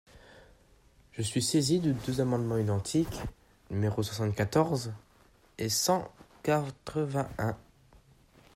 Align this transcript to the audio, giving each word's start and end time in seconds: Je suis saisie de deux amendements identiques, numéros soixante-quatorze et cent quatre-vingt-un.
Je 1.11 1.21
suis 1.21 1.43
saisie 1.43 1.79
de 1.79 1.91
deux 1.91 2.21
amendements 2.21 2.57
identiques, 2.57 3.21
numéros 3.69 4.01
soixante-quatorze 4.01 4.93
et 5.59 5.69
cent 5.69 6.11
quatre-vingt-un. 6.41 7.55